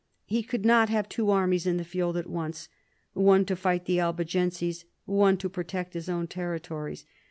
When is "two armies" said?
1.07-1.67